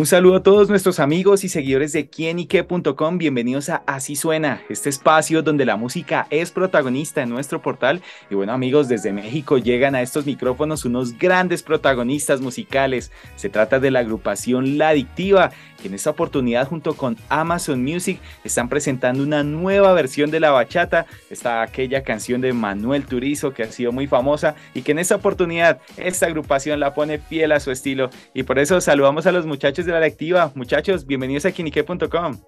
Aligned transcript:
Un 0.00 0.06
saludo 0.06 0.36
a 0.36 0.42
todos 0.42 0.70
nuestros 0.70 0.98
amigos 0.98 1.44
y 1.44 1.50
seguidores 1.50 1.92
de 1.92 2.08
quienique.com. 2.08 3.18
Bienvenidos 3.18 3.68
a 3.68 3.82
Así 3.86 4.16
Suena, 4.16 4.62
este 4.70 4.88
espacio 4.88 5.42
donde 5.42 5.66
la 5.66 5.76
música 5.76 6.26
es 6.30 6.50
protagonista 6.50 7.20
en 7.20 7.28
nuestro 7.28 7.60
portal. 7.60 8.00
Y 8.30 8.34
bueno, 8.34 8.54
amigos, 8.54 8.88
desde 8.88 9.12
México 9.12 9.58
llegan 9.58 9.94
a 9.94 10.00
estos 10.00 10.24
micrófonos 10.24 10.86
unos 10.86 11.18
grandes 11.18 11.62
protagonistas 11.62 12.40
musicales. 12.40 13.12
Se 13.36 13.50
trata 13.50 13.78
de 13.78 13.90
la 13.90 13.98
agrupación 13.98 14.78
La 14.78 14.88
Adictiva, 14.88 15.50
que 15.82 15.88
en 15.88 15.94
esta 15.94 16.08
oportunidad, 16.08 16.66
junto 16.66 16.94
con 16.94 17.18
Amazon 17.28 17.84
Music, 17.84 18.20
están 18.42 18.70
presentando 18.70 19.22
una 19.22 19.42
nueva 19.44 19.92
versión 19.92 20.30
de 20.30 20.40
la 20.40 20.50
bachata. 20.50 21.04
Está 21.28 21.60
aquella 21.60 22.02
canción 22.04 22.40
de 22.40 22.54
Manuel 22.54 23.04
Turizo 23.04 23.52
que 23.52 23.64
ha 23.64 23.70
sido 23.70 23.92
muy 23.92 24.06
famosa 24.06 24.54
y 24.72 24.80
que 24.80 24.92
en 24.92 24.98
esta 24.98 25.16
oportunidad 25.16 25.78
esta 25.98 26.24
agrupación 26.24 26.80
la 26.80 26.94
pone 26.94 27.18
fiel 27.18 27.52
a 27.52 27.60
su 27.60 27.70
estilo. 27.70 28.08
Y 28.32 28.44
por 28.44 28.58
eso 28.58 28.80
saludamos 28.80 29.26
a 29.26 29.32
los 29.32 29.44
muchachos 29.44 29.89
de 29.92 30.00
la 30.00 30.06
lectiva. 30.06 30.52
Muchachos, 30.54 31.06
bienvenidos 31.06 31.44
a 31.44 31.52
Kinique.com. 31.52 32.38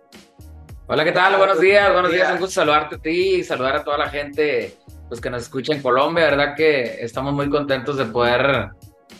Hola, 0.87 1.05
¿qué 1.05 1.13
tal? 1.13 1.37
Buenos 1.37 1.61
días, 1.61 1.93
buenos 1.93 2.13
días. 2.13 2.31
Un 2.33 2.39
gusto 2.39 2.55
saludarte 2.55 2.97
a 2.97 2.99
ti 2.99 3.37
y 3.37 3.45
saludar 3.45 3.77
a 3.77 3.85
toda 3.85 3.99
la 3.99 4.09
gente 4.09 4.77
pues, 5.09 5.21
que 5.21 5.31
nos 5.31 5.43
escucha 5.43 5.75
en 5.75 5.83
Colombia. 5.83 6.25
verdad 6.25 6.55
que 6.55 7.03
estamos 7.05 7.33
muy 7.35 7.49
contentos 7.51 7.97
de 7.97 8.05
poder 8.07 8.71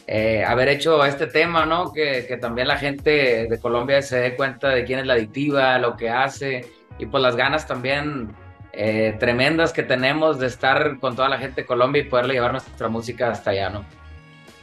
eh, 0.07 0.45
haber 0.45 0.69
hecho 0.69 1.05
este 1.05 1.27
tema, 1.27 1.67
¿no? 1.67 1.93
Que, 1.93 2.27
que, 2.27 2.37
también 2.37 2.69
la 2.69 2.77
gente 2.77 3.47
de 3.49 3.61
Colombia 3.61 4.03
se 4.03 4.19
dé 4.19 4.37
cuenta 4.37 4.69
de 4.69 4.85
quién 4.85 5.01
es 5.01 5.07
la 5.07 5.15
adictiva, 5.15 5.79
lo 5.79 5.97
que 5.97 6.11
hace 6.11 6.65
y 6.99 7.07
pues 7.07 7.23
las 7.23 7.37
ganas 7.37 7.67
también 7.67 8.35
eh, 8.73 9.17
tremendas 9.19 9.73
que 9.73 9.83
tenemos 9.83 10.39
de 10.39 10.47
estar 10.47 10.99
con 10.99 11.15
toda 11.15 11.29
la 11.29 11.39
gente 11.39 11.63
de 11.63 11.67
Colombia 11.67 12.03
y 12.03 12.05
poderle 12.07 12.35
llevar 12.35 12.53
nuestra 12.53 12.89
música 12.89 13.31
hasta 13.31 13.51
allá, 13.51 13.71
¿no? 13.71 13.85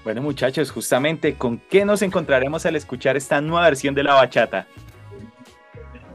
Bueno 0.03 0.21
muchachos, 0.21 0.71
justamente, 0.71 1.35
¿con 1.35 1.57
qué 1.57 1.83
nos 1.83 2.01
encontraremos 2.01 2.65
al 2.65 2.75
escuchar 2.75 3.17
esta 3.17 3.41
nueva 3.41 3.65
versión 3.65 3.93
de 3.93 4.03
la 4.03 4.13
bachata? 4.13 4.65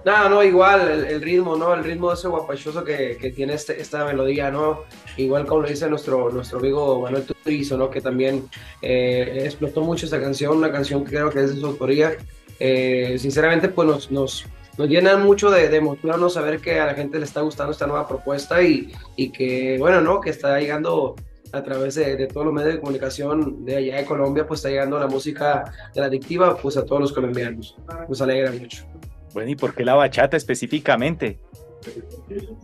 Nada, 0.05 0.29
no, 0.29 0.43
igual, 0.43 1.07
el, 1.09 1.23
ritmo, 1.23 1.57
¿no? 1.57 1.73
El 1.73 1.83
ritmo 1.83 2.12
ese 2.12 2.29
guapachoso 2.29 2.85
que, 2.85 3.17
que 3.19 3.31
tiene 3.31 3.55
este, 3.55 3.81
esta 3.81 4.05
melodía, 4.05 4.51
¿no? 4.51 4.85
Igual 5.17 5.47
como 5.47 5.62
lo 5.62 5.69
dice 5.69 5.89
nuestro, 5.89 6.31
nuestro 6.31 6.59
amigo 6.59 7.01
Manuel 7.01 7.25
Turizo, 7.25 7.79
¿no? 7.79 7.89
Que 7.89 8.03
también 8.03 8.47
eh, 8.83 9.43
explotó 9.45 9.81
mucho 9.81 10.05
esta 10.05 10.21
canción, 10.21 10.59
una 10.59 10.71
canción 10.71 11.05
que 11.05 11.11
creo 11.11 11.31
que 11.31 11.41
es 11.41 11.55
de 11.55 11.61
su 11.61 11.67
autoría. 11.67 12.17
Eh, 12.61 13.17
sinceramente, 13.19 13.69
pues 13.69 13.89
nos, 13.89 14.11
nos, 14.11 14.45
nos 14.77 14.89
llena 14.91 15.17
mucho 15.17 15.51
de, 15.51 15.71
de 15.71 15.77
emoción, 15.79 16.31
Saber 16.31 16.61
que 16.61 16.79
a 16.81 16.87
la 16.87 16.95
gente 16.95 17.19
le 17.19 17.25
está 17.25 17.41
gustando 17.41 17.73
esta 17.73 17.87
nueva 17.87 18.07
propuesta 18.07 18.62
y, 18.62 18.93
y 19.17 19.31
que, 19.31 19.79
bueno, 19.79 20.03
¿no? 20.03 20.21
Que 20.21 20.29
está 20.29 20.61
llegando 20.61 21.17
a 21.55 21.62
través 21.62 21.94
de, 21.94 22.27
todos 22.27 22.47
los 22.47 22.55
medios 22.55 22.74
de 22.74 22.80
comunicación 22.80 23.64
de 23.64 23.77
allá 23.77 23.97
de 23.97 24.05
Colombia, 24.05 24.47
pues 24.47 24.58
está 24.58 24.70
llegando 24.70 24.98
la 24.98 25.06
música 25.06 25.64
de 25.94 26.00
la 26.00 26.06
adictiva, 26.06 26.56
pues 26.56 26.77
a 26.77 26.84
todos 26.84 27.00
los 27.00 27.12
colombianos. 27.12 27.77
Nos 28.08 28.20
alegra 28.20 28.52
mucho. 28.52 28.84
Bueno, 29.33 29.50
¿y 29.50 29.56
por 29.56 29.75
qué 29.75 29.84
la 29.84 29.94
bachata 29.94 30.36
específicamente? 30.36 31.38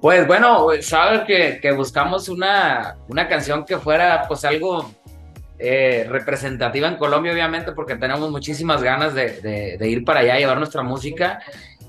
Pues 0.01 0.27
bueno, 0.27 0.69
sabes 0.81 1.23
que, 1.27 1.59
que, 1.61 1.73
buscamos 1.73 2.29
una, 2.29 2.97
una 3.09 3.29
canción 3.29 3.65
que 3.65 3.79
fuera 3.79 4.25
pues 4.27 4.45
algo 4.45 4.91
eh, 5.59 6.07
representativa 6.09 6.89
en 6.89 6.97
Colombia, 6.97 7.33
obviamente, 7.33 7.73
porque 7.73 7.97
tenemos 7.97 8.31
muchísimas 8.31 8.83
ganas 8.83 9.15
de, 9.15 9.41
de, 9.43 9.77
de, 9.79 9.89
ir 9.89 10.05
para 10.05 10.21
allá, 10.21 10.39
llevar 10.39 10.57
nuestra 10.57 10.83
música 10.83 11.41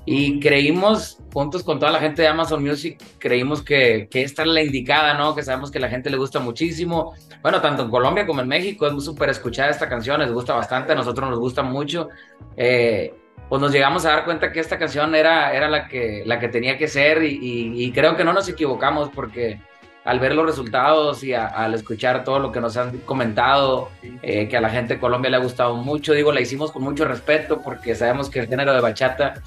y 0.05 0.39
creímos, 0.39 1.19
juntos 1.31 1.63
con 1.63 1.79
toda 1.79 1.91
la 1.91 2.00
gente 2.00 2.22
de 2.23 2.28
Amazon 2.28 2.63
Music, 2.63 3.01
creímos 3.19 3.62
que, 3.62 4.07
que 4.09 4.23
esta 4.23 4.41
es 4.41 4.47
la 4.47 4.63
indicada, 4.63 5.13
¿no? 5.13 5.35
Que 5.35 5.44
sabemos 5.44 5.69
que 5.69 5.79
la 5.79 5.89
gente 5.89 6.09
le 6.09 6.17
gusta 6.17 6.39
muchísimo. 6.39 7.13
Bueno, 7.41 7.62
tanto 7.62 7.84
en 7.84 7.89
Colombia 7.89 8.25
como 8.25 8.41
en 8.41 8.47
México 8.47 8.88
es 8.88 9.03
súper 9.03 9.29
escuchada 9.29 9.69
esta 9.69 9.88
canción, 9.88 10.19
les 10.19 10.31
gusta 10.31 10.53
bastante, 10.53 10.94
a 10.94 10.95
nosotros 10.95 11.29
nos 11.29 11.40
gusta 11.40 11.61
mucho. 11.61 12.09
Eh, 12.57 13.13
pues 13.47 13.61
nos 13.61 13.72
llegamos 13.73 14.06
a 14.06 14.11
dar 14.11 14.25
cuenta 14.25 14.51
que 14.51 14.61
esta 14.61 14.79
canción 14.79 15.13
era, 15.13 15.53
era 15.53 15.67
la, 15.69 15.88
que, 15.88 16.23
la 16.25 16.40
que 16.40 16.47
tenía 16.47 16.78
que 16.78 16.88
ser 16.88 17.22
y, 17.23 17.84
y, 17.84 17.91
creo 17.91 18.16
que 18.16 18.23
no 18.23 18.31
nos 18.31 18.47
equivocamos 18.47 19.09
porque 19.13 19.59
al 20.03 20.19
ver 20.19 20.34
los 20.34 20.45
resultados 20.45 21.23
y 21.23 21.34
al 21.34 21.73
escuchar 21.73 22.23
todo 22.23 22.39
lo 22.39 22.51
que 22.51 22.59
nos 22.59 22.75
han 22.78 23.00
comentado, 23.00 23.89
eh, 24.22 24.47
que 24.47 24.57
a 24.57 24.62
la 24.62 24.69
gente 24.69 24.95
de 24.95 25.00
Colombia 25.00 25.29
le 25.29 25.38
ha 25.38 25.41
gustado 25.41 25.75
mucho, 25.75 26.13
digo, 26.13 26.31
la 26.31 26.41
hicimos 26.41 26.72
con 26.72 26.84
mucho 26.84 27.06
respeto 27.06 27.62
porque 27.62 27.94
sabemos 27.94 28.29
que 28.29 28.40
el 28.40 28.47
género 28.47 28.73
de 28.73 28.81
bachata 28.81 29.41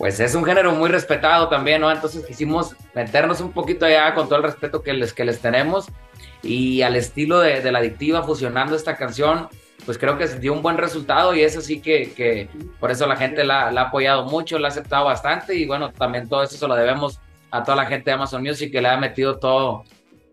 pues 0.00 0.18
es 0.18 0.34
un 0.34 0.46
género 0.46 0.72
muy 0.72 0.88
respetado 0.88 1.48
también, 1.48 1.82
¿no? 1.82 1.92
Entonces 1.92 2.24
quisimos 2.24 2.74
meternos 2.94 3.42
un 3.42 3.52
poquito 3.52 3.84
allá 3.84 4.14
con 4.14 4.28
todo 4.28 4.38
el 4.38 4.44
respeto 4.44 4.82
que 4.82 4.94
les, 4.94 5.12
que 5.12 5.26
les 5.26 5.40
tenemos. 5.40 5.88
Y 6.42 6.80
al 6.80 6.96
estilo 6.96 7.38
de, 7.40 7.70
la 7.70 7.80
adictiva 7.80 8.22
fusionando 8.22 8.74
esta 8.74 8.96
canción, 8.96 9.50
pues 9.84 9.98
creo 9.98 10.16
que 10.16 10.26
dio 10.26 10.54
un 10.54 10.62
buen 10.62 10.78
resultado. 10.78 11.34
Y 11.34 11.42
eso 11.42 11.60
sí 11.60 11.82
que, 11.82 12.14
que 12.14 12.48
por 12.80 12.90
eso 12.90 13.06
la 13.06 13.16
gente 13.16 13.44
la, 13.44 13.70
la, 13.70 13.82
ha 13.82 13.84
apoyado 13.88 14.24
mucho, 14.24 14.58
la 14.58 14.68
ha 14.68 14.70
aceptado 14.70 15.04
bastante. 15.04 15.54
Y 15.54 15.66
bueno, 15.66 15.92
también 15.92 16.30
todo 16.30 16.44
eso 16.44 16.56
se 16.56 16.66
lo 16.66 16.74
debemos 16.76 17.20
a 17.50 17.62
toda 17.62 17.76
la 17.76 17.86
gente 17.86 18.10
de 18.10 18.14
Amazon 18.14 18.42
Music 18.42 18.70
que 18.70 18.80
le 18.80 18.88
ha 18.88 18.96
metido 18.96 19.38
todo, 19.38 19.84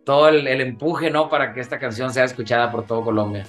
todo 0.06 0.30
el, 0.30 0.48
el 0.48 0.62
empuje, 0.62 1.10
¿no? 1.10 1.30
Para 1.30 1.54
que 1.54 1.60
esta 1.60 1.80
canción 1.80 2.14
sea 2.14 2.24
escuchada 2.24 2.72
por 2.72 2.86
todo 2.86 3.02
Colombia. 3.02 3.46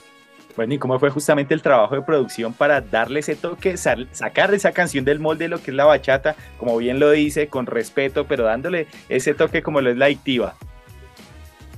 Bueno, 0.59 0.75
¿y 0.75 0.79
cómo 0.79 0.99
fue 0.99 1.11
justamente 1.11 1.55
el 1.55 1.63
trabajo 1.63 1.95
de 1.95 2.03
producción 2.03 2.53
para 2.53 2.81
darle 2.81 3.21
ese 3.21 3.37
toque, 3.37 3.77
sacar 3.77 4.53
esa 4.53 4.73
canción 4.73 5.05
del 5.05 5.21
molde 5.21 5.45
de 5.45 5.51
lo 5.51 5.63
que 5.63 5.71
es 5.71 5.77
la 5.77 5.85
bachata, 5.85 6.35
como 6.59 6.77
bien 6.79 6.99
lo 6.99 7.13
dice, 7.13 7.47
con 7.47 7.67
respeto, 7.67 8.25
pero 8.27 8.43
dándole 8.43 8.89
ese 9.09 9.35
toque 9.35 9.63
como 9.63 9.81
lo 9.81 9.89
es 9.89 9.97
la 9.97 10.07
adictiva? 10.07 10.57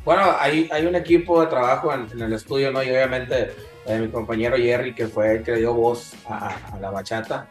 Bueno, 0.03 0.35
hay, 0.39 0.67
hay 0.73 0.87
un 0.87 0.95
equipo 0.95 1.43
de 1.43 1.49
trabajo 1.49 1.93
en, 1.93 2.23
el 2.23 2.33
estudio, 2.33 2.73
¿no? 2.73 2.83
Y 2.83 2.89
obviamente 2.89 3.51
eh, 3.85 3.99
mi 3.99 4.09
compañero 4.09 4.57
Jerry, 4.57 4.95
que 4.95 5.09
fue 5.09 5.37
el 5.37 5.43
que 5.43 5.57
dio 5.57 5.75
voz 5.75 6.15
a, 6.27 6.57
la 6.81 6.91
bachata. 6.91 7.51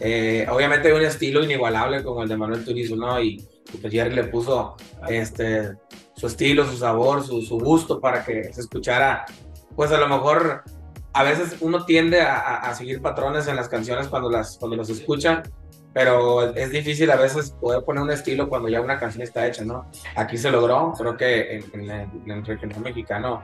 Eh, 0.00 0.44
obviamente 0.50 0.88
hay 0.88 0.94
un 0.94 1.04
estilo 1.04 1.44
inigualable 1.44 2.02
como 2.02 2.24
el 2.24 2.28
de 2.28 2.36
Manuel 2.36 2.64
Turizo, 2.64 2.96
¿no? 2.96 3.22
Y, 3.22 3.46
pues 3.78 3.92
Jerry 3.92 4.14
le 4.14 4.24
puso 4.24 4.76
este, 5.08 5.74
su 6.16 6.26
estilo, 6.26 6.66
su 6.66 6.76
sabor, 6.76 7.24
su, 7.24 7.42
su 7.42 7.58
gusto 7.58 8.00
para 8.00 8.24
que 8.24 8.52
se 8.52 8.60
escuchara 8.60 9.24
pues 9.76 9.90
a 9.92 9.98
lo 9.98 10.08
mejor 10.08 10.62
a 11.12 11.22
veces 11.22 11.56
uno 11.60 11.84
tiende 11.84 12.20
a, 12.20 12.56
a, 12.56 12.74
seguir 12.74 13.00
patrones 13.00 13.46
en 13.46 13.56
las 13.56 13.68
canciones 13.68 14.08
cuando 14.08 14.30
las, 14.30 14.58
cuando 14.58 14.76
las 14.76 14.90
escucha, 14.90 15.42
pero 15.92 16.54
es 16.54 16.70
difícil 16.70 17.10
a 17.10 17.16
veces 17.16 17.52
poder 17.52 17.84
poner 17.84 18.02
un 18.02 18.10
estilo 18.10 18.48
cuando 18.48 18.68
ya 18.68 18.80
una 18.80 18.98
canción 18.98 19.22
está 19.22 19.46
hecha, 19.46 19.64
¿no? 19.64 19.88
Aquí 20.16 20.36
se 20.36 20.50
logró, 20.50 20.92
creo 20.98 21.16
que 21.16 21.58
en, 21.58 21.90
en, 21.90 22.30
el 22.30 22.44
regional 22.44 22.80
mexicano 22.80 23.42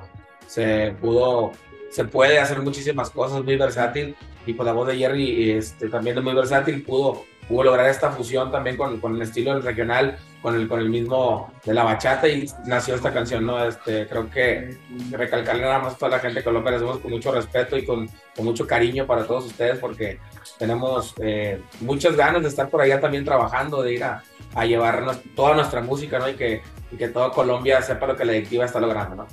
se 0.48 0.96
pudo, 1.00 1.52
se 1.90 2.04
puede 2.04 2.40
hacer 2.40 2.60
muchísimas 2.60 3.10
cosas, 3.10 3.44
muy 3.44 3.56
versátil, 3.56 4.16
y 4.46 4.54
por 4.54 4.66
la 4.66 4.72
voz 4.72 4.88
de 4.88 4.96
Jerry 4.96 5.52
este, 5.52 5.88
también 5.88 6.18
es 6.18 6.24
muy 6.24 6.34
versátil, 6.34 6.82
pudo 6.82 7.24
pudo 7.50 7.64
lograr 7.64 7.88
esta 7.88 8.12
fusión 8.12 8.52
también 8.52 8.76
con, 8.76 9.00
con 9.00 9.16
el 9.16 9.22
estilo 9.22 9.52
del 9.52 9.64
regional, 9.64 10.16
con 10.40 10.54
el, 10.54 10.68
con 10.68 10.78
el 10.78 10.88
mismo 10.88 11.52
de 11.64 11.74
la 11.74 11.82
bachata 11.82 12.28
y 12.28 12.48
nació 12.64 12.94
esta 12.94 13.12
canción, 13.12 13.44
¿no? 13.44 13.62
Este, 13.64 14.06
creo 14.06 14.30
que 14.30 14.78
recalcarle 15.10 15.62
nada 15.62 15.80
más 15.80 15.94
a 15.94 15.98
toda 15.98 16.12
la 16.12 16.18
gente 16.20 16.38
de 16.38 16.44
Colombia, 16.44 16.76
hacemos 16.76 16.98
con 16.98 17.10
mucho 17.10 17.32
respeto 17.32 17.76
y 17.76 17.84
con, 17.84 18.08
con 18.36 18.44
mucho 18.44 18.68
cariño 18.68 19.04
para 19.04 19.26
todos 19.26 19.46
ustedes 19.46 19.78
porque 19.78 20.20
tenemos 20.58 21.12
eh, 21.20 21.60
muchas 21.80 22.16
ganas 22.16 22.42
de 22.42 22.48
estar 22.48 22.70
por 22.70 22.82
allá 22.82 23.00
también 23.00 23.24
trabajando, 23.24 23.82
de 23.82 23.94
ir 23.94 24.04
a, 24.04 24.22
a 24.54 24.64
llevarnos 24.64 25.18
toda 25.34 25.56
nuestra 25.56 25.80
música, 25.80 26.20
¿no? 26.20 26.28
Y 26.28 26.34
que, 26.34 26.62
y 26.92 26.96
que 26.96 27.08
toda 27.08 27.32
Colombia 27.32 27.82
sepa 27.82 28.06
lo 28.06 28.16
que 28.16 28.24
la 28.24 28.32
directiva 28.32 28.64
está 28.64 28.78
logrando, 28.78 29.16
¿no? 29.16 29.26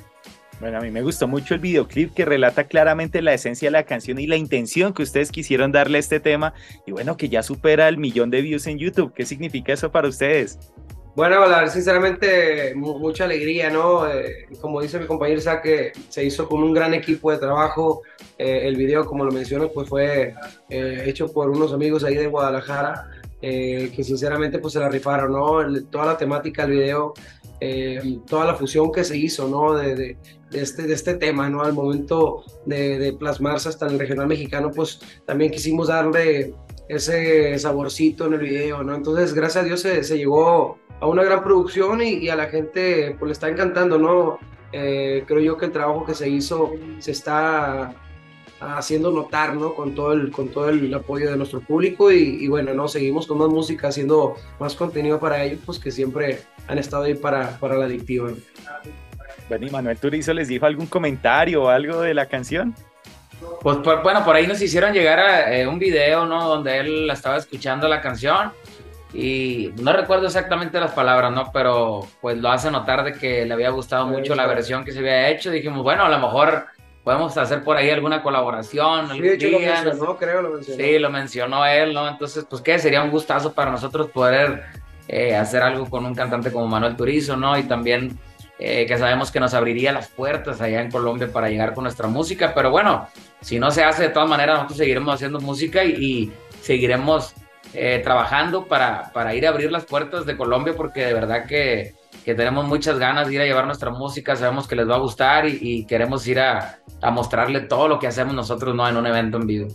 Bueno, 0.60 0.80
a 0.80 0.82
mí 0.82 0.90
me 0.90 1.04
gustó 1.04 1.28
mucho 1.28 1.54
el 1.54 1.60
videoclip 1.60 2.16
que 2.16 2.26
relata 2.26 2.64
claramente 2.64 3.22
la 3.22 3.34
esencia 3.34 3.68
de 3.68 3.72
la 3.72 3.84
canción 3.84 4.18
y 4.18 4.26
la 4.26 4.38
intención 4.38 4.92
que 4.92 5.04
ustedes 5.04 5.32
quisieron 5.32 5.72
darle 5.72 5.98
a 5.98 6.00
este 6.00 6.20
tema. 6.20 6.54
Y 6.88 6.92
bueno, 6.92 7.16
que 7.16 7.30
ya 7.30 7.44
supera 7.44 7.88
el 7.88 7.98
millón 7.98 8.32
de 8.32 8.42
views 8.42 8.66
en 8.66 8.80
YouTube. 8.80 9.14
¿Qué 9.14 9.26
significa 9.26 9.74
eso 9.74 9.92
para 9.92 10.08
ustedes? 10.08 10.58
Bueno, 11.16 11.40
la 11.40 11.60
verdad, 11.60 11.74
sinceramente, 11.74 12.74
mucha 12.76 13.24
alegría, 13.24 13.70
¿no? 13.70 14.08
Eh, 14.08 14.48
como 14.62 14.82
dice 14.82 15.00
mi 15.00 15.08
compañero 15.08 15.42
que 15.64 15.92
se 16.10 16.24
hizo 16.24 16.48
con 16.48 16.62
un 16.64 16.74
gran 16.74 16.94
equipo 16.94 17.32
de 17.32 17.38
trabajo. 17.38 18.02
Eh, 18.38 18.68
el 18.68 18.76
video, 18.76 19.06
como 19.06 19.26
lo 19.26 19.32
menciono, 19.32 19.70
pues 19.70 19.90
fue 19.90 20.36
eh, 20.70 21.04
hecho 21.06 21.32
por 21.32 21.50
unos 21.50 21.74
amigos 21.74 22.04
ahí 22.04 22.16
de 22.16 22.28
Guadalajara, 22.28 23.10
que 23.40 24.04
sinceramente 24.04 24.60
pues 24.60 24.74
se 24.74 24.80
la 24.80 24.90
rifaron, 24.90 25.32
¿no? 25.32 25.82
toda 25.90 26.06
la 26.06 26.18
temática 26.18 26.66
del 26.66 26.78
video 26.78 27.14
eh, 27.60 28.20
toda 28.28 28.46
la 28.46 28.56
fusión 28.56 28.92
que 28.92 29.04
se 29.04 29.18
hizo, 29.18 29.48
¿no? 29.48 29.74
De, 29.74 29.96
de, 29.96 30.18
este, 30.52 30.84
de 30.84 30.94
este 30.94 31.16
tema, 31.16 31.50
¿no? 31.50 31.64
Al 31.64 31.74
momento 31.74 32.44
de, 32.66 33.00
de, 33.00 33.14
plasmarse 33.14 33.70
hasta 33.70 33.88
en 33.88 33.94
el 33.94 34.00
regional 34.00 34.28
mexicano, 34.28 34.72
pues 34.72 35.00
también 35.26 35.52
quisimos 35.52 35.88
darle 35.88 36.54
ese 36.88 37.58
saborcito 37.60 38.28
en 38.28 38.34
el 38.34 38.40
video, 38.40 38.84
¿no? 38.84 38.96
Entonces, 38.96 39.34
gracias 39.34 39.64
a 39.64 39.68
Dios 39.68 39.82
se, 39.82 40.04
se 40.04 40.18
llegó 40.18 40.78
a 41.00 41.08
una 41.08 41.24
gran 41.24 41.44
producción 41.44 42.02
y, 42.02 42.14
y, 42.16 42.30
a 42.30 42.36
la 42.36 42.48
gente 42.48 43.16
pues 43.20 43.28
le 43.28 43.34
está 43.34 43.50
encantando, 43.50 43.98
¿no? 43.98 44.40
Eh, 44.72 45.24
creo 45.26 45.40
yo 45.40 45.58
que 45.58 45.66
el 45.66 45.72
trabajo 45.72 46.06
que 46.06 46.14
se 46.14 46.30
hizo 46.30 46.72
se 47.00 47.12
está 47.12 47.96
haciendo 48.60 49.12
notar, 49.12 49.56
¿no? 49.56 49.74
Con 49.74 49.94
todo 49.94 50.14
el, 50.14 50.32
con 50.32 50.50
todo 50.50 50.70
el 50.70 50.94
apoyo 50.94 51.30
de 51.30 51.38
nuestro 51.38 51.62
público 51.62 52.12
y, 52.12 52.44
y, 52.44 52.48
bueno, 52.48 52.74
¿no? 52.74 52.88
Seguimos 52.88 53.28
con 53.28 53.38
más 53.38 53.50
música, 53.50 53.90
haciendo 53.90 54.36
más 54.60 54.76
contenido 54.76 55.20
para 55.20 55.44
ellos, 55.44 55.60
pues 55.66 55.80
que 55.80 55.92
siempre 55.92 56.40
han 56.68 56.78
estado 56.78 57.04
ahí 57.04 57.14
para, 57.14 57.58
para 57.60 57.76
la 57.76 57.86
adictiva. 57.86 58.30
Bueno, 59.50 59.66
y 59.66 59.70
Manuel 59.70 59.98
Turizo 59.98 60.34
les 60.34 60.48
dijo 60.48 60.66
algún 60.66 60.88
comentario 60.88 61.64
o 61.64 61.70
algo 61.70 62.02
de 62.02 62.14
la 62.14 62.26
canción. 62.26 62.76
Pues 63.62 63.78
bueno, 64.04 64.26
por 64.26 64.36
ahí 64.36 64.48
nos 64.48 64.62
hicieron 64.62 64.94
llegar 64.94 65.20
a 65.20 65.56
eh, 65.56 65.68
un 65.68 65.80
video, 65.80 66.26
¿no? 66.26 66.48
Donde 66.48 66.80
él 66.80 67.10
estaba 67.10 67.38
escuchando 67.38 67.88
la 67.88 68.02
canción 68.02 68.52
y 69.14 69.72
no 69.82 69.94
recuerdo 69.94 70.26
exactamente 70.26 70.80
las 70.80 70.92
palabras, 70.92 71.32
¿no? 71.32 71.52
Pero 71.52 72.08
pues 72.20 72.38
lo 72.38 72.50
hace 72.50 72.70
notar 72.72 73.04
de 73.04 73.14
que 73.14 73.46
le 73.46 73.54
había 73.54 73.70
gustado 73.70 74.08
mucho 74.08 74.36
la 74.36 74.48
versión 74.48 74.84
que 74.84 74.92
se 74.92 75.00
había 75.00 75.30
hecho. 75.30 75.52
Dijimos, 75.52 75.84
bueno, 75.84 76.04
a 76.04 76.10
lo 76.10 76.20
mejor 76.20 76.66
podemos 77.08 77.38
hacer 77.38 77.64
por 77.64 77.78
ahí 77.78 77.90
alguna 77.90 78.22
colaboración. 78.22 79.10
Sí, 79.14 79.22
de 79.22 79.34
hecho 79.36 79.48
lo 79.48 79.60
mencionó, 79.60 80.18
creo, 80.18 80.42
lo 80.42 80.50
mencionó. 80.50 80.84
Sí, 80.84 81.00
lo 81.00 81.10
mencionó 81.10 81.66
él, 81.66 81.94
¿no? 81.94 82.06
Entonces, 82.06 82.46
pues 82.50 82.62
qué, 82.62 82.78
sería 82.80 83.02
un 83.02 83.12
gustazo 83.12 83.54
para 83.54 83.72
nosotros 83.72 84.10
poder 84.12 84.66
eh, 85.08 85.34
hacer 85.34 85.64
algo 85.64 85.90
con 85.90 86.06
un 86.06 86.14
cantante 86.14 86.52
como 86.52 86.68
Manuel 86.68 86.98
Turizo, 86.98 87.38
¿no? 87.38 87.58
Y 87.58 87.64
también 87.64 88.20
eh, 88.60 88.86
que 88.86 88.98
sabemos 88.98 89.32
que 89.32 89.40
nos 89.40 89.54
abriría 89.54 89.94
las 89.94 90.10
puertas 90.10 90.60
allá 90.60 90.82
en 90.82 90.92
Colombia 90.92 91.32
para 91.32 91.48
llegar 91.48 91.74
con 91.74 91.86
nuestra 91.86 92.10
música, 92.10 92.52
pero 92.54 92.72
bueno, 92.72 93.08
si 93.40 93.58
no 93.58 93.72
se 93.72 93.86
hace 93.86 94.04
de 94.04 94.10
todas 94.10 94.28
maneras, 94.28 94.56
nosotros 94.56 94.80
seguiremos 94.80 95.16
haciendo 95.16 95.40
música 95.40 95.86
y, 95.86 96.34
seguiremos 96.62 97.36
eh, 97.74 98.02
trabajando 98.04 98.66
para, 98.66 99.14
para 99.14 99.34
ir 99.34 99.48
a 99.48 99.52
abrir 99.52 99.72
las 99.72 99.86
puertas 99.86 100.26
de 100.26 100.36
Colombia 100.36 100.74
porque 100.76 101.06
de 101.06 101.14
verdad 101.14 101.46
que, 101.46 101.96
que, 102.28 102.36
tenemos 102.36 102.68
muchas 102.68 103.00
ganas 103.00 103.28
de 103.28 103.36
ir 103.36 103.42
a 103.42 103.46
llevar 103.46 103.66
nuestra 103.66 103.90
música, 103.90 104.36
sabemos 104.36 104.68
que 104.68 104.76
les 104.76 104.88
va 104.90 104.96
a 104.96 105.00
gustar 105.00 105.48
y, 105.48 105.58
y 105.62 105.86
queremos 105.86 106.28
ir 106.28 106.40
a, 106.40 106.80
a 107.02 107.12
mostrarle 107.12 107.62
todo 107.62 107.88
lo 107.88 108.00
que 108.00 108.08
hacemos 108.08 108.34
nosotros 108.34 108.76
¿no? 108.76 108.88
en 108.88 108.98
un 108.98 109.08
evento 109.08 109.38
en 109.38 109.48
vivo. 109.48 109.68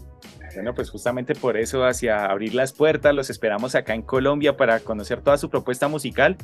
Bueno, 0.54 0.74
pues 0.74 0.90
justamente 0.90 1.34
por 1.34 1.56
eso, 1.56 1.84
hacia 1.84 2.26
abrir 2.26 2.54
las 2.54 2.72
puertas, 2.72 3.14
los 3.14 3.30
esperamos 3.30 3.74
acá 3.74 3.94
en 3.94 4.02
Colombia 4.02 4.56
para 4.56 4.80
conocer 4.80 5.22
toda 5.22 5.38
su 5.38 5.48
propuesta 5.48 5.88
musical 5.88 6.36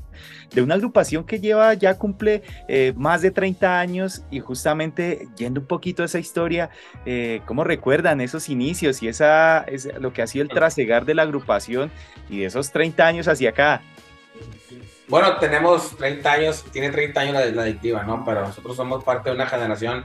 de 0.54 0.62
una 0.62 0.76
agrupación 0.76 1.24
que 1.24 1.40
lleva, 1.40 1.74
ya 1.74 1.98
cumple 1.98 2.42
eh, 2.68 2.94
más 2.96 3.20
de 3.20 3.30
30 3.30 3.78
años 3.78 4.22
y 4.30 4.40
justamente 4.40 5.28
yendo 5.36 5.60
un 5.60 5.66
poquito 5.66 6.02
a 6.02 6.06
esa 6.06 6.18
historia, 6.18 6.70
eh, 7.04 7.42
¿cómo 7.44 7.64
recuerdan 7.64 8.20
esos 8.20 8.48
inicios 8.48 9.02
y 9.02 9.08
esa, 9.08 9.60
es 9.64 9.88
lo 10.00 10.12
que 10.12 10.22
ha 10.22 10.26
sido 10.26 10.44
el 10.44 10.48
trasegar 10.48 11.04
de 11.04 11.14
la 11.14 11.22
agrupación 11.22 11.90
y 12.30 12.38
de 12.38 12.46
esos 12.46 12.72
30 12.72 13.06
años 13.06 13.28
hacia 13.28 13.50
acá? 13.50 13.82
Bueno, 15.08 15.36
tenemos 15.38 15.96
30 15.96 16.32
años, 16.32 16.64
tiene 16.72 16.90
30 16.90 17.20
años 17.20 17.34
la, 17.34 17.46
la 17.46 17.62
adictiva, 17.62 18.02
¿no? 18.02 18.24
Pero 18.24 18.42
nosotros 18.42 18.76
somos 18.76 19.02
parte 19.04 19.30
de 19.30 19.36
una 19.36 19.46
generación, 19.46 20.04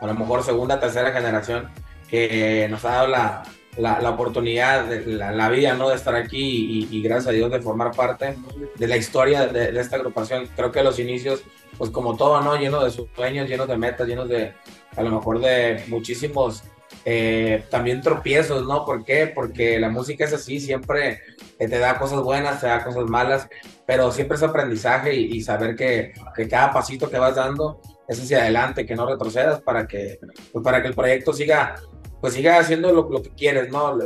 a 0.00 0.06
lo 0.06 0.14
mejor 0.14 0.42
segunda, 0.42 0.78
tercera 0.80 1.12
generación 1.12 1.68
que 2.08 2.66
nos 2.70 2.84
ha 2.84 2.90
dado 2.90 3.06
la, 3.08 3.42
la, 3.76 4.10
oportunidad, 4.10 4.84
de, 4.84 5.04
la, 5.06 5.48
vida, 5.48 5.74
¿no? 5.74 5.88
De 5.88 5.96
estar 5.96 6.14
aquí 6.14 6.88
y, 6.90 7.02
gracias 7.02 7.28
a 7.28 7.32
Dios 7.32 7.50
de 7.50 7.60
formar 7.60 7.92
parte 7.92 8.36
de 8.76 8.86
la 8.86 8.96
historia 8.96 9.46
de, 9.46 9.78
esta 9.78 9.96
agrupación. 9.96 10.48
Creo 10.56 10.72
que 10.72 10.82
los 10.82 10.98
inicios, 10.98 11.42
pues 11.76 11.90
como 11.90 12.16
todo, 12.16 12.40
¿no? 12.40 12.56
Lleno 12.56 12.82
de 12.82 12.90
sueños, 12.90 13.48
llenos 13.48 13.68
de 13.68 13.76
metas, 13.76 14.06
llenos 14.06 14.28
de, 14.28 14.54
a 14.96 15.02
lo 15.02 15.10
mejor 15.10 15.40
de 15.40 15.84
muchísimos 15.88 16.62
eh, 17.04 17.64
también 17.70 18.00
tropiezos, 18.00 18.66
¿no? 18.66 18.84
¿Por 18.84 19.04
qué? 19.04 19.26
Porque 19.26 19.78
la 19.78 19.90
música 19.90 20.24
es 20.24 20.32
así, 20.32 20.58
siempre 20.58 21.20
te 21.58 21.78
da 21.78 21.98
cosas 21.98 22.22
buenas, 22.22 22.60
te 22.60 22.66
da 22.66 22.84
cosas 22.84 23.04
malas, 23.04 23.48
pero 23.86 24.10
siempre 24.12 24.36
es 24.36 24.42
aprendizaje 24.42 25.14
y, 25.14 25.40
saber 25.40 25.74
que, 25.74 26.12
que, 26.34 26.48
cada 26.48 26.72
pasito 26.72 27.08
que 27.08 27.18
vas 27.18 27.36
dando 27.36 27.80
es 28.06 28.20
hacia 28.20 28.42
adelante, 28.42 28.86
que 28.86 28.94
no 28.94 29.06
retrocedas 29.06 29.60
para 29.62 29.86
que, 29.86 30.18
pues 30.52 30.62
para 30.64 30.82
que 30.82 30.88
el 30.88 30.94
proyecto 30.94 31.32
siga 31.32 31.76
pues 32.20 32.34
siga 32.34 32.58
haciendo 32.58 32.92
lo, 32.92 33.22
que 33.22 33.30
quieres, 33.30 33.70
¿no? 33.70 33.98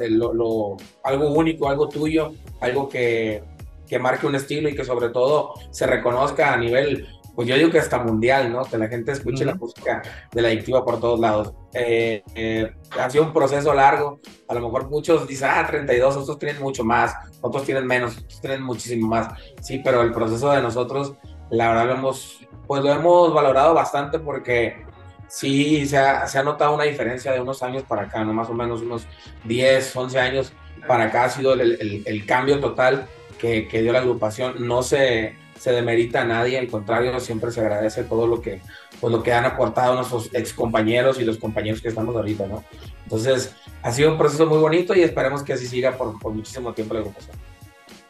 Algo 1.02 1.32
único, 1.32 1.68
algo 1.68 1.88
tuyo, 1.88 2.32
algo 2.60 2.88
que, 2.88 3.42
que, 3.86 3.98
marque 3.98 4.26
un 4.26 4.34
estilo 4.34 4.68
y 4.68 4.74
que 4.74 4.84
sobre 4.84 5.10
todo 5.10 5.54
se 5.70 5.86
reconozca 5.86 6.52
a 6.52 6.56
nivel, 6.56 7.06
pues 7.40 7.48
yo 7.48 7.56
digo 7.56 7.70
que 7.70 7.78
hasta 7.78 7.96
mundial, 7.96 8.52
¿no? 8.52 8.66
Que 8.66 8.76
la 8.76 8.86
gente 8.86 9.12
escuche 9.12 9.46
la 9.46 9.54
música 9.54 10.02
de 10.30 10.42
la 10.42 10.48
adictiva 10.48 10.84
por 10.84 11.00
todos 11.00 11.18
lados. 11.18 11.54
Eh, 11.72 12.22
eh, 12.34 12.70
ha 12.98 13.08
sido 13.08 13.24
un 13.24 13.32
proceso 13.32 13.72
largo, 13.72 14.20
a 14.46 14.52
lo 14.52 14.60
mejor 14.60 14.90
muchos 14.90 15.26
dicen, 15.26 15.48
ah, 15.50 15.66
32, 15.66 16.18
otros 16.18 16.38
tienen 16.38 16.60
mucho 16.60 16.84
más, 16.84 17.14
otros 17.40 17.64
tienen 17.64 17.86
menos, 17.86 18.18
otros 18.18 18.42
tienen 18.42 18.62
muchísimo 18.62 19.08
más. 19.08 19.28
Sí, 19.62 19.80
pero 19.82 20.02
el 20.02 20.12
proceso 20.12 20.50
de 20.50 20.60
nosotros, 20.60 21.14
la 21.48 21.68
verdad, 21.68 21.86
lo 21.86 21.94
hemos, 21.94 22.46
pues 22.66 22.84
lo 22.84 22.92
hemos 22.92 23.32
valorado 23.32 23.72
bastante 23.72 24.18
porque 24.18 24.84
sí 25.26 25.86
se 25.86 25.96
ha, 25.96 26.26
se 26.26 26.38
ha, 26.38 26.42
notado 26.42 26.74
una 26.74 26.84
diferencia 26.84 27.32
de 27.32 27.40
unos 27.40 27.62
años 27.62 27.84
para 27.84 28.02
acá, 28.02 28.22
¿no? 28.22 28.34
Más 28.34 28.50
o 28.50 28.52
menos 28.52 28.82
unos 28.82 29.06
10, 29.44 29.96
11 29.96 30.20
años 30.20 30.52
para 30.86 31.04
acá 31.04 31.24
ha 31.24 31.30
sido 31.30 31.54
el, 31.54 31.62
el, 31.62 32.02
el 32.04 32.26
cambio 32.26 32.60
total 32.60 33.06
que, 33.38 33.66
que, 33.66 33.80
dio 33.80 33.94
la 33.94 34.00
agrupación. 34.00 34.56
No 34.68 34.82
se, 34.82 35.36
se 35.60 35.72
demerita 35.72 36.22
a 36.22 36.24
nadie, 36.24 36.58
al 36.58 36.68
contrario, 36.68 37.20
siempre 37.20 37.50
se 37.50 37.60
agradece 37.60 38.04
todo 38.04 38.26
lo 38.26 38.40
que, 38.40 38.62
pues, 38.98 39.12
lo 39.12 39.22
que 39.22 39.34
han 39.34 39.44
aportado 39.44 39.94
nuestros 39.94 40.30
ex 40.32 40.54
compañeros 40.54 41.20
y 41.20 41.24
los 41.24 41.36
compañeros 41.36 41.82
que 41.82 41.88
estamos 41.88 42.16
ahorita, 42.16 42.46
¿no? 42.46 42.64
Entonces, 43.02 43.54
ha 43.82 43.92
sido 43.92 44.10
un 44.10 44.16
proceso 44.16 44.46
muy 44.46 44.56
bonito 44.56 44.94
y 44.94 45.02
esperemos 45.02 45.42
que 45.42 45.52
así 45.52 45.66
siga 45.66 45.98
por, 45.98 46.18
por 46.18 46.32
muchísimo 46.32 46.72
tiempo 46.72 46.94
la 46.94 47.00
agrupación 47.00 47.36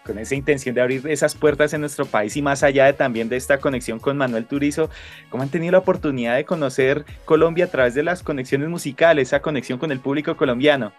con 0.04 0.18
esa 0.18 0.34
intención 0.34 0.74
de 0.74 0.80
abrir 0.80 1.06
esas 1.08 1.34
puertas 1.34 1.72
en 1.72 1.82
nuestro 1.82 2.06
país 2.06 2.36
y 2.36 2.42
más 2.42 2.62
allá 2.62 2.86
de 2.86 2.94
también 2.94 3.28
de 3.28 3.36
esta 3.36 3.58
conexión 3.58 3.98
con 3.98 4.16
Manuel 4.16 4.46
Turizo, 4.46 4.90
¿cómo 5.28 5.42
han 5.42 5.50
tenido 5.50 5.72
la 5.72 5.78
oportunidad 5.78 6.36
de 6.36 6.44
conocer 6.44 7.04
Colombia 7.24 7.66
a 7.66 7.68
través 7.68 7.94
de 7.94 8.02
las 8.02 8.22
conexiones 8.22 8.68
musicales, 8.68 9.28
esa 9.28 9.42
conexión 9.42 9.78
con 9.78 9.92
el 9.92 10.00
público 10.00 10.36
colombiano? 10.36 10.92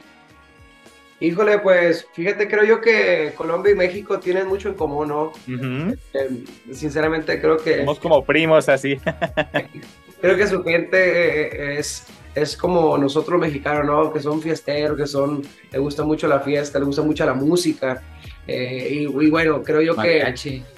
Híjole, 1.21 1.59
pues 1.59 2.07
fíjate, 2.13 2.47
creo 2.47 2.63
yo 2.63 2.81
que 2.81 3.31
Colombia 3.35 3.71
y 3.71 3.75
México 3.75 4.19
tienen 4.19 4.47
mucho 4.47 4.69
en 4.69 4.73
común, 4.73 5.09
¿no? 5.09 5.31
Eh, 5.47 6.43
sinceramente 6.73 7.39
creo 7.39 7.57
que... 7.57 7.77
Somos 7.77 7.99
como 7.99 8.25
primos 8.25 8.67
así. 8.67 8.99
creo 10.21 10.35
que 10.35 10.47
su 10.47 10.63
gente 10.63 10.97
eh, 10.97 11.77
es, 11.77 12.07
es 12.33 12.57
como 12.57 12.97
nosotros 12.97 13.39
mexicanos, 13.39 13.85
¿no? 13.85 14.11
Que 14.11 14.19
son 14.19 14.41
fiesteros, 14.41 14.97
que 14.97 15.05
son, 15.05 15.43
le 15.71 15.77
gusta 15.77 16.03
mucho 16.03 16.27
la 16.27 16.39
fiesta, 16.39 16.79
le 16.79 16.85
gusta 16.85 17.03
mucho 17.03 17.23
la 17.23 17.35
música. 17.35 18.01
Eh, 18.47 19.05
y, 19.07 19.29
bueno, 19.29 19.61
creo 19.61 19.81
yo 19.81 19.95
que 19.95 20.23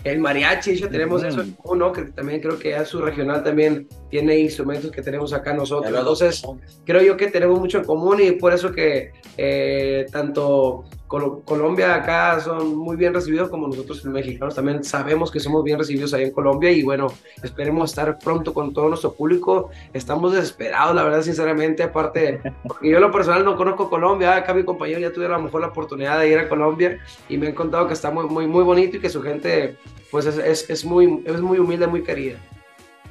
el 0.04 0.20
mariachi, 0.20 0.76
ya 0.76 0.90
tenemos 0.90 1.24
eso 1.24 1.44
uno 1.64 1.92
que 1.94 2.04
también 2.04 2.42
creo 2.42 2.60
que 2.60 2.76
a 2.76 2.86
su 2.86 3.02
regional 3.02 3.42
también 3.42 3.88
tiene 4.10 4.38
instrumentos 4.38 4.92
que 4.92 5.02
tenemos 5.02 5.34
acá 5.34 5.54
nosotros. 5.54 5.98
Entonces, 5.98 6.44
creo 6.86 7.02
yo 7.02 7.16
que 7.16 7.28
tenemos 7.28 7.60
mucho 7.60 7.78
en 7.78 7.86
común 7.86 8.22
y 8.22 8.32
por 8.34 8.54
eso 8.54 8.72
que 8.72 9.12
eh, 9.38 10.06
tanto 10.12 10.84
Colombia 11.46 11.94
acá 11.94 12.40
son 12.40 12.76
muy 12.76 12.96
bien 12.96 13.14
recibidos 13.14 13.50
como 13.50 13.68
nosotros 13.68 14.04
los 14.04 14.14
mexicanos 14.14 14.56
también 14.56 14.84
sabemos 14.84 15.30
que 15.30 15.40
somos 15.40 15.64
bien 15.64 15.78
recibidos 15.78 16.12
ahí 16.14 16.24
en 16.24 16.32
Colombia 16.32 16.72
y 16.72 16.82
bueno, 16.82 17.08
esperemos 17.44 17.92
estar 17.92 18.18
pronto 18.18 18.52
con 18.52 18.74
todo 18.74 18.90
nuestro 18.90 19.14
público. 19.14 19.70
Estamos 19.94 20.34
desesperados, 20.34 20.96
la 20.96 21.04
verdad, 21.04 21.22
sinceramente, 21.22 21.84
aparte, 21.84 22.42
porque 22.68 22.90
yo 22.90 23.00
lo 23.00 23.12
personal 23.12 23.46
no 23.46 23.56
conozco 23.56 23.92
Colombia, 23.92 24.36
acá 24.36 24.56
mi 24.56 24.64
compañero 24.64 25.00
ya 25.00 25.14
tuvo 25.14 25.26
a 25.26 25.30
lo 25.30 25.42
mejor 25.42 25.62
la 25.62 25.68
oportunidad 25.68 26.20
de 26.20 26.30
ir 26.30 26.40
a 26.40 26.50
Colombia 26.50 27.00
y 27.30 27.38
me 27.38 27.48
han 27.48 27.54
contado 27.54 27.88
que 27.88 27.94
está 27.94 28.10
muy, 28.10 28.26
muy, 28.26 28.48
muy 28.48 28.64
bonito 28.64 28.98
y 28.98 29.00
que 29.00 29.10
su 29.10 29.22
gente 29.22 29.78
pues 30.10 30.26
es, 30.26 30.38
es, 30.38 30.70
es 30.70 30.86
muy, 30.86 31.24
es 31.26 31.42
muy 31.42 31.60
humilde, 31.60 31.86
muy 31.86 32.04
querida. 32.04 32.40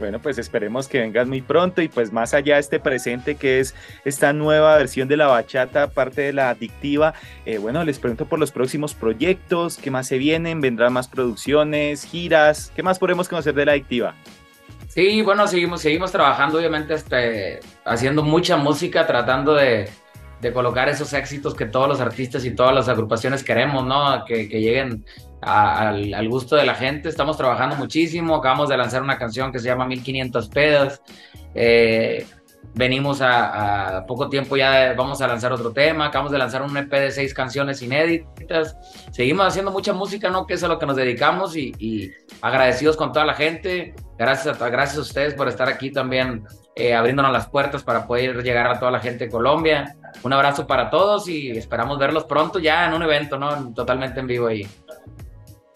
Bueno, 0.03 0.19
pues 0.19 0.37
esperemos 0.37 0.89
que 0.89 0.99
vengas 0.99 1.29
muy 1.29 1.43
pronto 1.43 1.81
y 1.81 1.87
pues 1.87 2.13
más 2.13 2.35
allá 2.35 2.55
de 2.55 2.61
este 2.61 2.81
presente 2.81 3.37
que 3.37 3.61
es 3.61 3.73
esta 4.05 4.33
nueva 4.33 4.77
versión 4.77 5.07
de 5.07 5.17
la 5.17 5.29
bachata, 5.29 5.91
parte 5.91 6.23
de 6.23 6.33
la 6.33 6.51
adictiva, 6.51 7.15
eh, 7.47 7.59
bueno, 7.59 7.85
les 7.85 8.01
pregunto 8.01 8.27
por 8.27 8.41
los 8.41 8.51
próximos 8.51 8.95
proyectos, 8.95 9.79
qué 9.79 9.93
más 9.93 10.09
se 10.09 10.19
vienen, 10.19 10.61
vendrán 10.61 10.93
más 10.93 11.07
producciones, 11.07 12.05
giras, 12.05 12.73
qué 12.75 12.83
más 12.83 12.99
podemos 12.99 13.29
conocer 13.29 13.55
de 13.55 13.65
la 13.65 13.73
adictiva. 13.73 14.17
Sí, 14.89 15.23
bueno, 15.23 15.47
seguimos, 15.47 15.83
seguimos 15.83 16.11
trabajando, 16.11 16.59
obviamente, 16.59 16.95
este, 16.95 17.61
haciendo 17.85 18.25
mucha 18.25 18.57
música, 18.57 19.07
tratando 19.07 19.55
de, 19.55 19.89
colocar 20.53 20.89
esos 20.89 21.13
éxitos 21.13 21.55
que 21.55 21.67
todos 21.67 21.89
los 21.89 22.01
artistas 22.01 22.45
y 22.45 22.51
todas 22.57 22.75
las 22.75 22.89
agrupaciones 22.89 23.45
queremos, 23.45 23.87
¿no? 23.87 24.25
Que 24.25 24.49
lleguen 24.49 25.05
al, 25.43 26.29
gusto 26.29 26.57
de 26.57 26.65
la 26.65 26.75
gente. 26.75 27.09
Estamos 27.09 27.37
trabajando 27.37 27.77
muchísimo. 27.77 28.37
Acabamos 28.37 28.69
de 28.69 28.77
lanzar 28.77 29.03
una 29.03 29.19
canción 29.19 29.53
que 29.53 29.59
se 29.59 29.67
llama 29.67 29.87
1500 29.87 30.49
pedas. 30.49 31.03
Eh, 31.55 32.27
venimos 32.75 33.21
a, 33.21 34.05
poco 34.07 34.29
tiempo 34.29 34.57
ya 34.57 34.95
vamos 34.95 35.21
a 35.21 35.27
lanzar 35.27 35.53
otro 35.53 35.73
tema. 35.73 36.07
Acabamos 36.07 36.33
de 36.33 36.39
lanzar 36.39 36.63
un 36.63 36.77
EP 36.77 36.91
de 36.91 37.11
seis 37.11 37.35
canciones 37.35 37.83
inéditas. 37.83 38.77
Seguimos 39.11 39.47
haciendo 39.47 39.73
mucha 39.73 39.93
música, 39.93 40.31
¿no? 40.31 40.47
Que 40.47 40.55
es 40.55 40.63
a 40.63 40.69
lo 40.69 40.79
que 40.79 40.87
nos 40.87 40.97
dedicamos 40.97 41.57
y, 41.57 41.73
y 41.79 42.13
agradecidos 42.41 42.97
con 42.97 43.13
toda 43.13 43.27
la 43.27 43.35
gente. 43.35 43.95
Gracias 44.19 44.61
a, 44.61 44.69
gracias 44.69 44.99
a 44.99 45.03
ustedes 45.03 45.35
por 45.35 45.49
estar 45.49 45.69
aquí 45.69 45.91
también 45.91 46.45
eh, 46.75 46.95
abriéndonos 46.95 47.33
las 47.33 47.49
puertas 47.49 47.83
para 47.83 48.07
poder 48.07 48.43
llegar 48.43 48.67
a 48.67 48.79
toda 48.79 48.91
la 48.91 49.01
gente 49.01 49.27
de 49.27 49.31
Colombia. 49.31 49.97
Un 50.23 50.33
abrazo 50.33 50.67
para 50.67 50.89
todos 50.89 51.29
y 51.29 51.51
esperamos 51.51 51.99
verlos 51.99 52.25
pronto 52.25 52.59
ya 52.59 52.87
en 52.87 52.95
un 52.95 53.03
evento, 53.03 53.39
¿no? 53.39 53.75
Totalmente 53.75 54.21
en 54.21 54.27
vivo 54.27 54.47
ahí. 54.47 54.67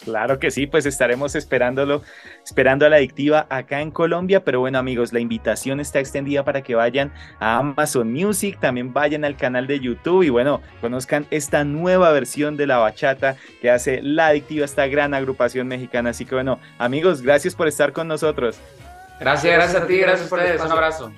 Claro 0.07 0.39
que 0.39 0.51
sí, 0.51 0.67
pues 0.67 0.85
estaremos 0.85 1.35
esperándolo, 1.35 2.01
esperando 2.41 2.85
a 2.85 2.89
la 2.89 2.95
adictiva 2.95 3.45
acá 3.49 3.81
en 3.81 3.91
Colombia. 3.91 4.41
Pero 4.45 4.61
bueno, 4.61 4.79
amigos, 4.79 5.11
la 5.11 5.19
invitación 5.19 5.81
está 5.81 5.99
extendida 5.99 6.45
para 6.45 6.61
que 6.61 6.75
vayan 6.75 7.11
a 7.41 7.57
Amazon 7.57 8.13
Music, 8.13 8.57
también 8.61 8.93
vayan 8.93 9.25
al 9.25 9.35
canal 9.35 9.67
de 9.67 9.81
YouTube 9.81 10.23
y 10.23 10.29
bueno, 10.29 10.61
conozcan 10.79 11.27
esta 11.29 11.65
nueva 11.65 12.13
versión 12.13 12.55
de 12.55 12.67
la 12.67 12.77
bachata 12.77 13.35
que 13.61 13.69
hace 13.69 14.01
la 14.01 14.27
adictiva, 14.27 14.63
esta 14.63 14.87
gran 14.87 15.13
agrupación 15.13 15.67
mexicana. 15.67 16.11
Así 16.11 16.23
que 16.23 16.35
bueno, 16.35 16.57
amigos, 16.77 17.21
gracias 17.21 17.53
por 17.53 17.67
estar 17.67 17.91
con 17.91 18.07
nosotros. 18.07 18.57
Gracias, 19.19 19.53
gracias 19.53 19.83
a 19.83 19.87
ti, 19.87 19.97
gracias 19.97 20.31
a 20.31 20.35
ustedes. 20.35 20.61
Un 20.61 20.71
abrazo. 20.71 21.11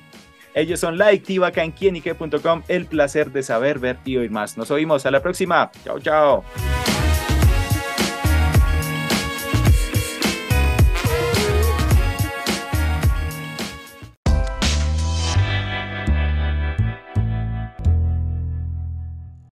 Ellos 0.55 0.79
son 0.79 0.97
la 0.97 1.09
adictiva 1.09 1.49
acá 1.49 1.63
en 1.63 1.73
quienique.com. 1.73 2.63
El 2.67 2.87
placer 2.87 3.31
de 3.31 3.43
saber, 3.43 3.77
ver 3.77 3.97
y 4.03 4.17
oír 4.17 4.31
más. 4.31 4.57
Nos 4.57 4.71
oímos 4.71 5.05
a 5.05 5.11
la 5.11 5.21
próxima. 5.21 5.69
Chao, 5.85 5.99
chao. 5.99 6.43